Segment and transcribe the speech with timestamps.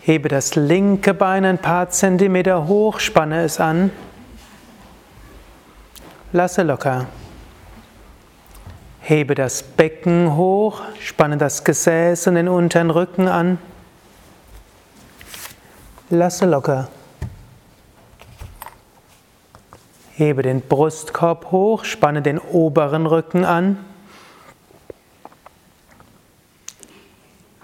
[0.00, 3.90] Hebe das linke Bein ein paar Zentimeter hoch, spanne es an,
[6.32, 7.08] lasse locker.
[9.02, 13.58] Hebe das Becken hoch, spanne das Gesäß und den unteren Rücken an,
[16.08, 16.88] lasse locker.
[20.22, 23.76] Hebe den Brustkorb hoch, spanne den oberen Rücken an.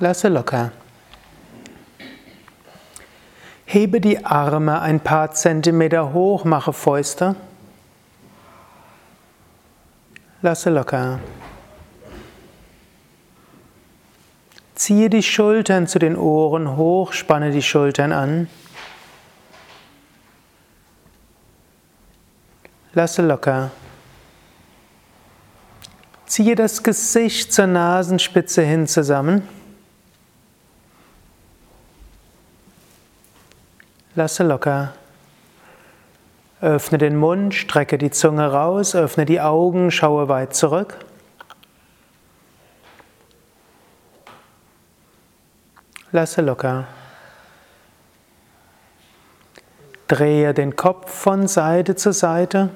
[0.00, 0.72] Lasse locker.
[3.64, 7.36] Hebe die Arme ein paar Zentimeter hoch, mache Fäuste.
[10.42, 11.20] Lasse locker.
[14.74, 18.48] Ziehe die Schultern zu den Ohren hoch, spanne die Schultern an.
[22.94, 23.70] Lasse locker.
[26.26, 29.46] Ziehe das Gesicht zur Nasenspitze hin zusammen.
[34.14, 34.94] Lasse locker.
[36.60, 40.96] Öffne den Mund, strecke die Zunge raus, öffne die Augen, schaue weit zurück.
[46.10, 46.86] Lasse locker.
[50.08, 52.70] Drehe den Kopf von Seite zu Seite.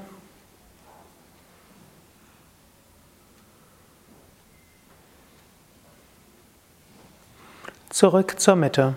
[7.88, 8.94] Zurück zur Mitte.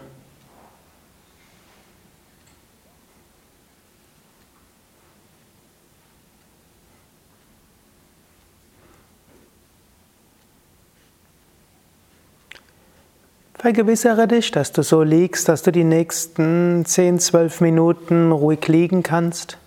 [13.65, 19.01] Vergewissere dich, dass du so liegst, dass du die nächsten 10, 12 Minuten ruhig liegen
[19.01, 19.57] kannst.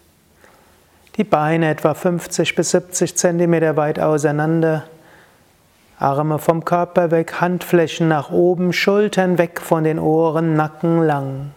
[1.17, 4.85] Die Beine etwa 50 bis 70 Zentimeter weit auseinander.
[5.99, 11.51] Arme vom Körper weg, Handflächen nach oben, Schultern weg von den Ohren, Nacken lang.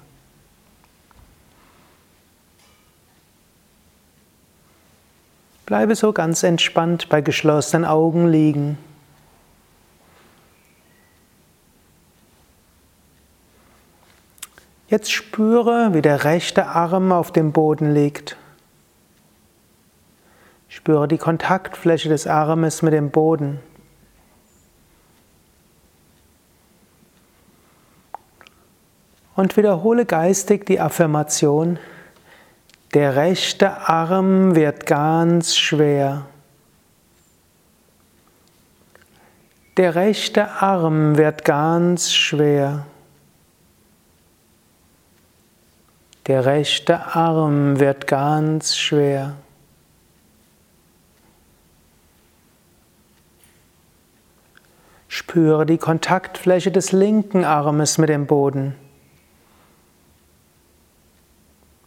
[5.68, 8.80] Bleibe so ganz entspannt bei geschlossenen Augen liegen.
[14.92, 18.36] Jetzt spüre, wie der rechte Arm auf dem Boden liegt.
[20.68, 23.62] Spüre die Kontaktfläche des Armes mit dem Boden.
[29.34, 31.80] Und wiederhole geistig die Affirmation,
[32.94, 36.26] der rechte Arm wird ganz schwer.
[39.78, 42.88] Der rechte Arm wird ganz schwer.
[46.28, 49.36] Der rechte Arm wird ganz schwer.
[55.08, 58.76] Spüre die Kontaktfläche des linken Armes mit dem Boden.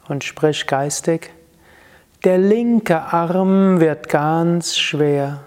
[0.08, 1.30] Und sprich geistig,
[2.24, 5.44] der linke Arm wird ganz schwer.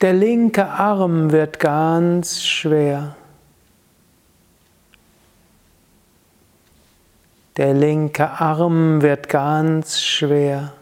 [0.00, 3.16] Der linke Arm wird ganz schwer.
[7.56, 10.72] Der linke Arm wird ganz schwer.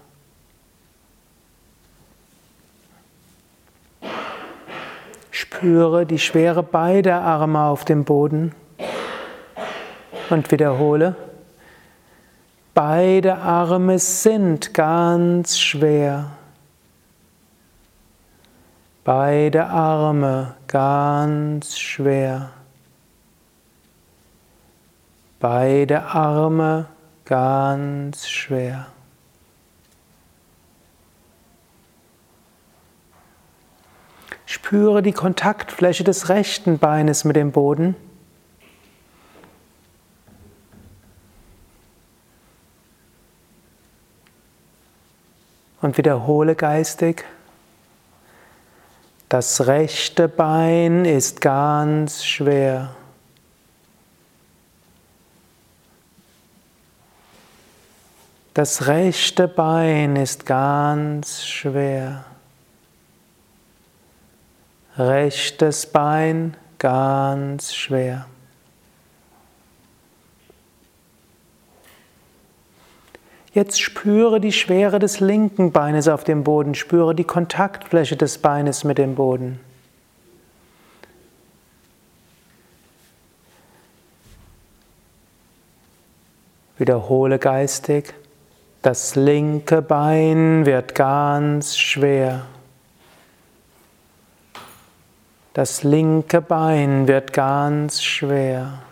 [5.31, 8.55] Spüre die Schwere beider Arme auf dem Boden
[10.31, 11.17] und wiederhole.
[12.75, 16.33] Beide Arme sind ganz schwer.
[19.05, 22.51] Beide Arme ganz schwer.
[25.41, 26.87] Beide Arme
[27.25, 28.89] ganz schwer.
[34.47, 37.95] Spüre die Kontaktfläche des rechten Beines mit dem Boden.
[45.81, 47.25] Und wiederhole geistig.
[49.29, 52.97] Das rechte Bein ist ganz schwer.
[58.59, 62.25] Das rechte Bein ist ganz schwer.
[64.97, 68.27] Rechtes Bein ganz schwer.
[73.55, 78.83] Jetzt spüre die Schwere des linken Beines auf dem Boden, spüre die Kontaktfläche des Beines
[78.83, 79.61] mit dem Boden.
[86.77, 88.15] Wiederhole geistig,
[88.83, 92.47] das linke Bein wird ganz schwer.
[95.55, 98.83] Das linke Bein wird ganz schwer.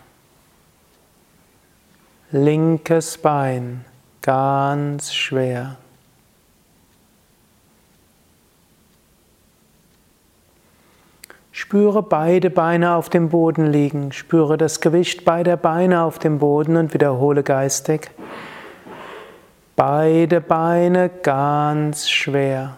[2.31, 3.85] Linkes Bein
[4.21, 5.77] ganz schwer.
[11.53, 14.11] Spüre beide Beine auf dem Boden liegen.
[14.11, 18.11] Spüre das Gewicht beider Beine auf dem Boden und wiederhole geistig.
[19.77, 22.77] Beide Beine ganz schwer.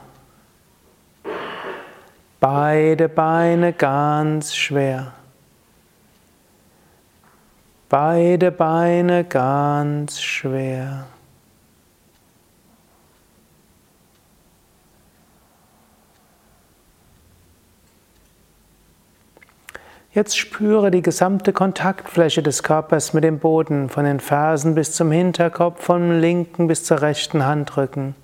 [2.41, 5.13] Beide Beine ganz schwer.
[7.87, 11.05] Beide Beine ganz schwer.
[20.11, 25.11] Jetzt spüre die gesamte Kontaktfläche des Körpers mit dem Boden, von den Fersen bis zum
[25.11, 28.15] Hinterkopf, vom linken bis zur rechten Handrücken.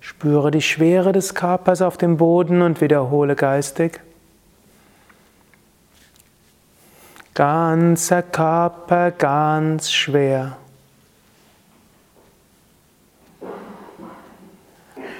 [0.00, 4.00] Spüre die Schwere des Körpers auf dem Boden und wiederhole geistig.
[7.34, 10.56] Ganzer Körper ganz schwer.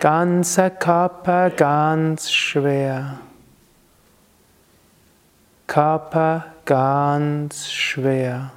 [0.01, 3.21] Ganzer Körper ganz schwer.
[5.71, 8.51] Körper ganz schwer.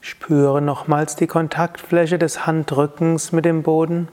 [0.00, 4.08] Spüre nochmals die Kontaktfläche des Handrückens mit dem Boden.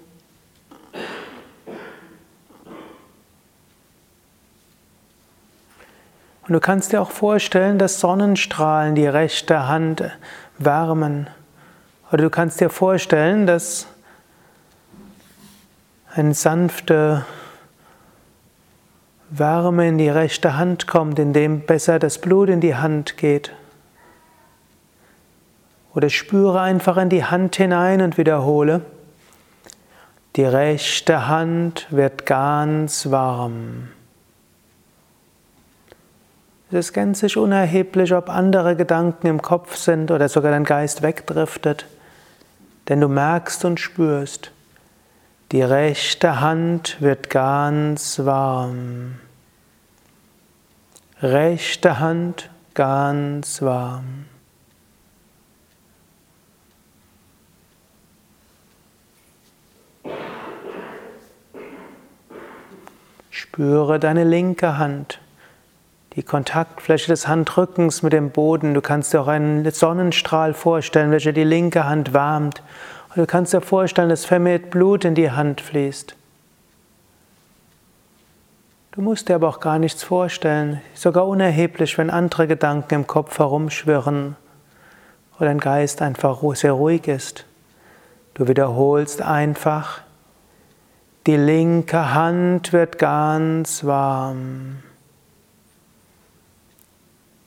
[6.41, 10.03] Und du kannst dir auch vorstellen, dass Sonnenstrahlen die rechte Hand
[10.57, 11.29] wärmen.
[12.11, 13.87] Oder du kannst dir vorstellen, dass
[16.13, 17.25] eine sanfte
[19.29, 23.51] Wärme in die rechte Hand kommt, indem besser das Blut in die Hand geht.
[25.93, 28.81] Oder spüre einfach in die Hand hinein und wiederhole.
[30.35, 33.89] Die rechte Hand wird ganz warm.
[36.69, 41.85] Es ist gänzlich unerheblich, ob andere Gedanken im Kopf sind oder sogar dein Geist wegdriftet,
[42.88, 44.51] denn du merkst und spürst,
[45.51, 49.20] die rechte Hand wird ganz warm.
[51.22, 54.25] Rechte Hand ganz warm.
[63.30, 65.20] Spüre deine linke Hand,
[66.15, 68.74] die Kontaktfläche des Handrückens mit dem Boden.
[68.74, 72.62] Du kannst dir auch einen Sonnenstrahl vorstellen, welcher die linke Hand wärmt.
[73.10, 76.15] Und du kannst dir vorstellen, dass vermehrt Blut in die Hand fließt.
[78.91, 83.38] Du musst dir aber auch gar nichts vorstellen, sogar unerheblich, wenn andere Gedanken im Kopf
[83.38, 84.38] herumschwirren
[85.38, 87.45] oder dein Geist einfach sehr ruhig ist.
[88.36, 90.01] Du wiederholst einfach
[91.27, 94.77] die linke Hand wird ganz warm.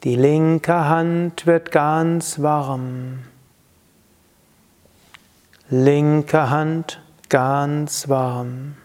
[0.08, 3.24] Die linke Hand wird ganz warm.
[5.68, 8.78] Linke Hand ganz warm.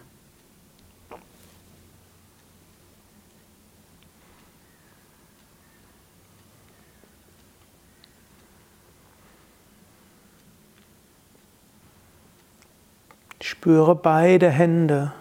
[13.39, 15.13] Spüre beide Hände.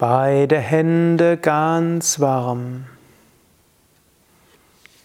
[0.00, 2.86] Beide Hände ganz warm.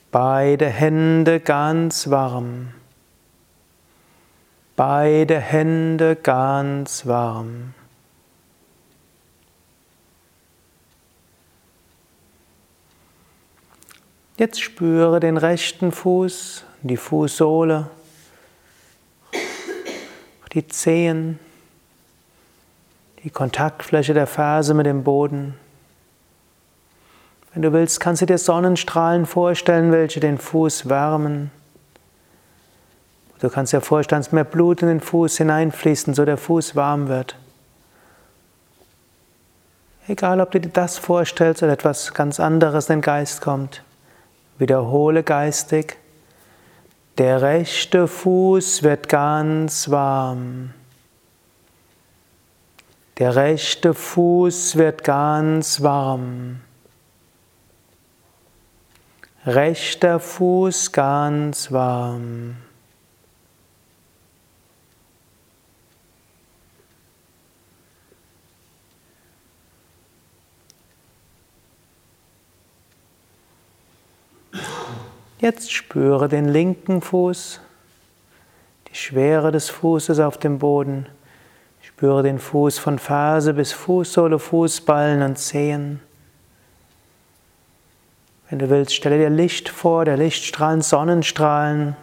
[0.10, 2.72] Beide Hände ganz warm.
[4.78, 7.74] Beide Hände ganz warm.
[14.38, 17.90] Jetzt spüre den rechten Fuß, die Fußsohle,
[20.54, 21.40] die Zehen,
[23.26, 25.56] die Kontaktfläche der Ferse mit dem Boden.
[27.52, 31.50] Wenn du willst, kannst du dir Sonnenstrahlen vorstellen, welche den Fuß wärmen.
[33.40, 37.08] Du kannst dir vorstellen, dass mehr Blut in den Fuß hineinfließt, so der Fuß warm
[37.08, 37.36] wird.
[40.08, 43.82] Egal, ob du dir das vorstellst oder etwas ganz anderes in den Geist kommt.
[44.60, 45.98] Wiederhole geistig.
[47.18, 50.76] Der rechte Fuß wird ganz warm.
[53.18, 56.60] Der rechte Fuß wird ganz warm.
[59.46, 62.58] Rechter Fuß ganz warm.
[75.40, 77.62] Jetzt spüre den linken Fuß,
[78.90, 81.08] die Schwere des Fußes auf dem Boden.
[81.96, 86.02] Spüre den Fuß von Ferse bis Fußsohle, Fußballen und Zehen.
[88.50, 91.96] Wenn du willst, stelle dir Licht vor, der Lichtstrahlen, Sonnenstrahlen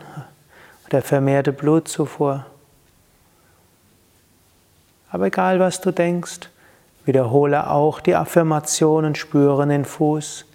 [0.87, 2.47] oder vermehrte Blutzufuhr.
[5.11, 6.49] Aber egal, was du denkst,
[7.05, 10.47] wiederhole auch die Affirmation und spüre den Fuß.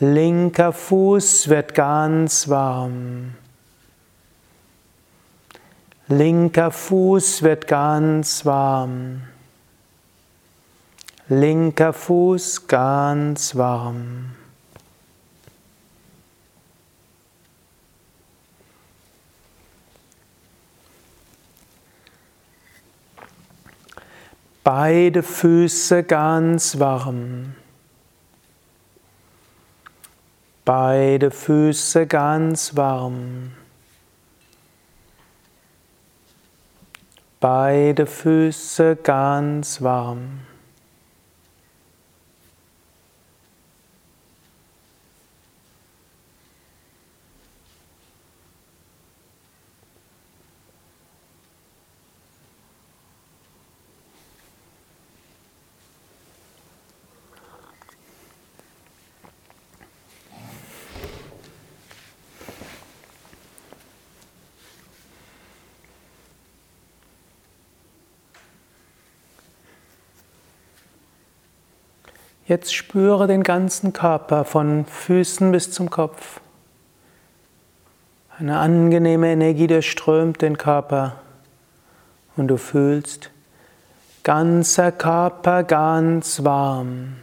[0.00, 3.34] Linker Fuß wird ganz warm.
[6.10, 9.24] Linker Fuß wird ganz warm.
[11.28, 14.34] Linker Fuß ganz warm.
[24.64, 27.54] Beide Füße ganz warm.
[30.64, 33.57] Beide Füße ganz warm.
[37.40, 40.40] Beide Füße ganz warm.
[72.48, 76.40] Jetzt spüre den ganzen Körper von Füßen bis zum Kopf.
[78.38, 81.16] Eine angenehme Energie durchströmt den Körper
[82.36, 83.30] und du fühlst
[84.22, 87.16] ganzer Körper ganz warm.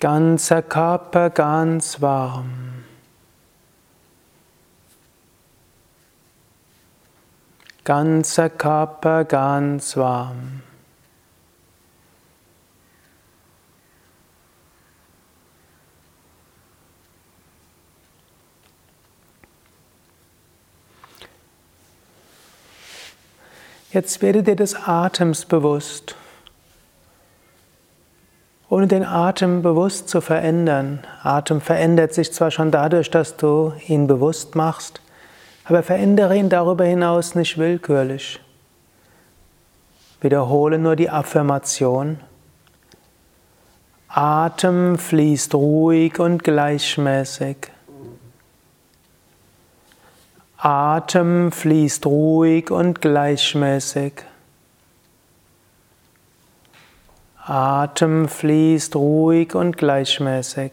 [0.00, 2.84] Ganzer Körper ganz warm.
[7.84, 10.62] Ganzer Körper ganz warm.
[23.90, 26.14] Jetzt werde dir des Atems bewusst.
[28.68, 31.00] Ohne den Atem bewusst zu verändern.
[31.22, 35.00] Atem verändert sich zwar schon dadurch, dass du ihn bewusst machst,
[35.64, 38.40] aber verändere ihn darüber hinaus nicht willkürlich.
[40.20, 42.20] Wiederhole nur die Affirmation.
[44.08, 47.56] Atem fließt ruhig und gleichmäßig.
[50.60, 54.24] Atem fließt ruhig und gleichmäßig.
[57.46, 60.72] Atem fließt ruhig und gleichmäßig.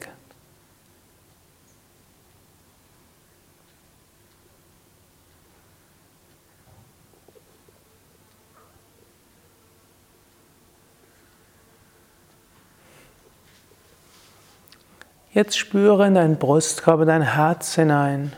[15.32, 18.34] Jetzt spüre in deinen Brustkorb, in dein Herz hinein.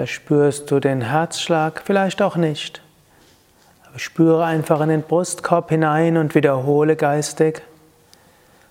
[0.00, 2.80] Vielleicht spürst du den Herzschlag, vielleicht auch nicht.
[3.86, 7.60] Aber spüre einfach in den Brustkorb hinein und wiederhole geistig.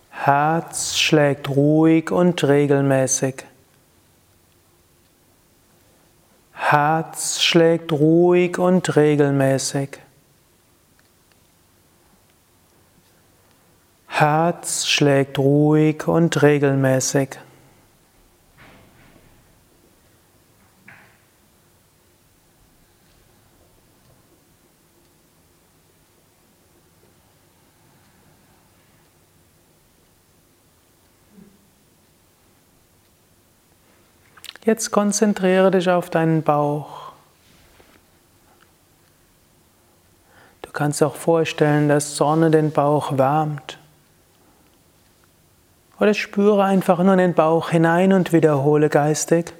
[0.09, 3.45] Herz schlägt ruhig und regelmäßig.
[6.53, 9.99] Herz schlägt ruhig und regelmäßig.
[14.07, 17.37] Herz schlägt ruhig und regelmäßig.
[34.65, 37.13] Jetzt konzentriere dich auf deinen Bauch.
[40.61, 43.77] Du kannst auch vorstellen, dass Sonne den Bauch wärmt.
[45.99, 49.53] Oder spüre einfach nur in den Bauch hinein und wiederhole geistig.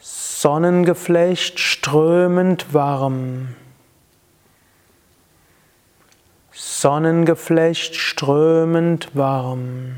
[0.00, 3.54] Sonnengeflecht strömend warm.
[6.52, 9.96] Sonnengeflecht strömend warm.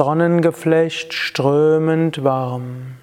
[0.00, 2.96] Sonnengeflecht strömend warm.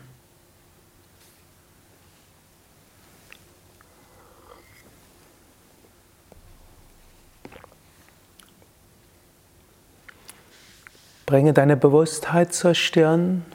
[11.28, 13.46] Bringe deine Bewusstheit zur Stirn.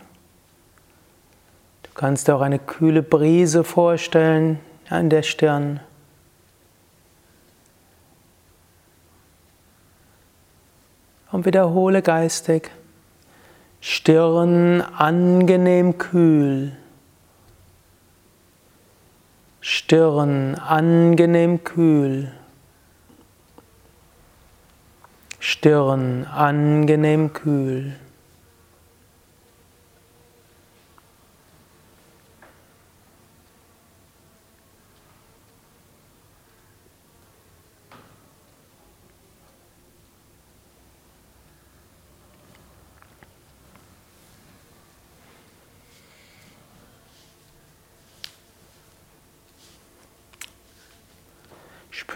[1.83, 5.81] Du kannst dir auch eine kühle Brise vorstellen an der Stirn.
[11.33, 12.71] Und wiederhole geistig.
[13.85, 16.71] Stirn angenehm kühl.
[19.61, 22.31] Stirn angenehm kühl.
[25.41, 27.97] Stirn angenehm kühl.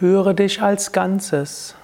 [0.07, 1.75] Spüre dich als Ganzes.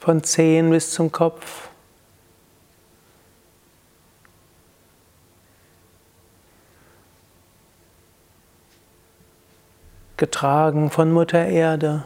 [0.00, 1.68] von Zehen bis zum Kopf.
[10.16, 12.04] Getragen von Mutter Erde.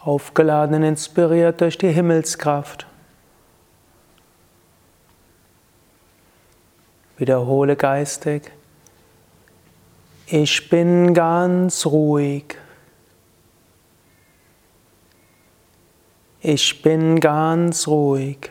[0.00, 2.86] Aufgeladen und inspiriert durch die Himmelskraft.
[7.16, 8.50] Wiederhole geistig.
[10.26, 12.56] Ich bin ganz ruhig.
[16.40, 18.50] Ich bin ganz ruhig.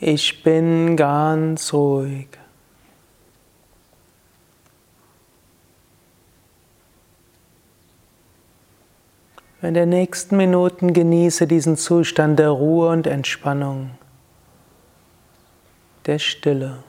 [0.00, 2.28] Ich bin ganz ruhig.
[9.60, 13.90] In den nächsten Minuten genieße diesen Zustand der Ruhe und Entspannung,
[16.08, 16.82] der Stille.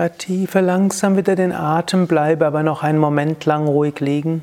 [0.00, 4.42] Vertiefe langsam wieder den Atem, bleibe aber noch einen Moment lang ruhig liegen.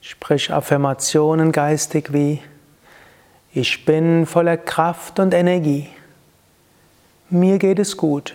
[0.00, 2.42] Sprich Affirmationen geistig wie
[3.52, 5.88] Ich bin voller Kraft und Energie.
[7.30, 8.34] Mir geht es gut.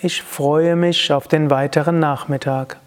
[0.00, 2.78] Ich freue mich auf den weiteren Nachmittag.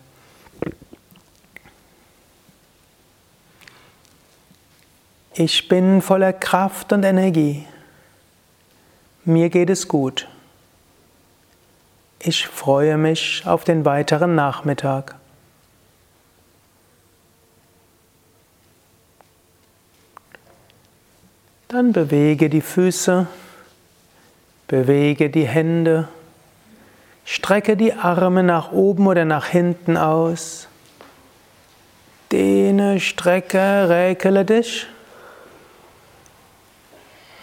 [5.33, 7.65] Ich bin voller Kraft und Energie.
[9.27, 10.25] Mir geht es gut.
[12.17, 15.15] Ich freue mich auf den weiteren Nachmittag.
[21.67, 23.27] Dann bewege die Füße,
[24.69, 26.07] bewege die Hände,
[27.25, 30.69] strecke die Arme nach oben oder nach hinten aus.
[32.31, 34.87] Dehne, strecke, räkele dich.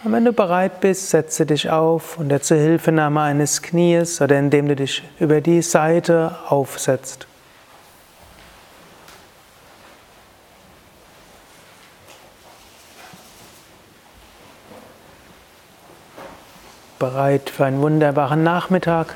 [0.05, 4.75] Und wenn du bereit bist, setze dich auf unter Zuhilfenahme eines Knies oder indem du
[4.75, 7.25] dich über die Seite aufsetzt.
[16.99, 19.15] Bereit für einen wunderbaren Nachmittag.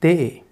[0.00, 0.44] 对。